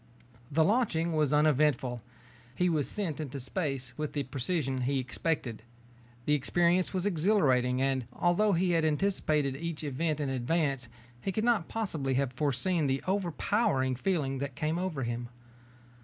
The 0.51 0.63
launching 0.63 1.13
was 1.13 1.31
uneventful. 1.31 2.01
He 2.55 2.69
was 2.69 2.89
sent 2.89 3.19
into 3.19 3.39
space 3.39 3.95
with 3.99 4.13
the 4.13 4.23
precision 4.23 4.81
he 4.81 4.97
expected. 4.97 5.61
The 6.25 6.33
experience 6.33 6.91
was 6.91 7.05
exhilarating 7.05 7.83
and, 7.83 8.07
although 8.11 8.53
he 8.53 8.71
had 8.71 8.83
anticipated 8.83 9.55
each 9.55 9.83
event 9.83 10.19
in 10.19 10.27
advance, 10.27 10.87
he 11.21 11.31
could 11.31 11.45
not 11.45 11.67
possibly 11.67 12.15
have 12.15 12.33
foreseen 12.33 12.87
the 12.87 13.03
overpowering 13.07 13.95
feeling 13.95 14.39
that 14.39 14.55
came 14.55 14.79
over 14.79 15.03
him. 15.03 15.29